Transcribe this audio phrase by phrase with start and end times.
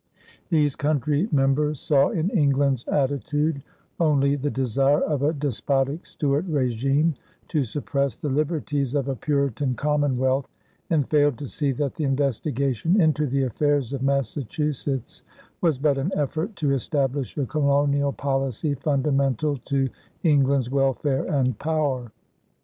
[0.49, 3.61] These country members saw in England's attitude
[3.99, 7.13] only the desire of a despotic Stuart régime
[7.49, 10.47] to suppress the liberties of a Puritan commonwealth,
[10.89, 15.21] and failed to see that the investigation into the affairs of Massachusetts
[15.61, 19.87] was but an effort to establish a colonial policy fundamental to
[20.23, 22.11] England's welfare and power.